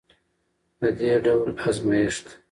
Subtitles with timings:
[0.79, 2.25] د دې ډول ازمیښت